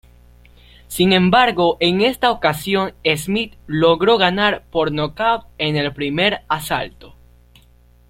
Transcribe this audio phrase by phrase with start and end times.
[0.87, 7.15] Sin embargo en esta ocasión Smith logró ganar por nocaut en el primer asalto.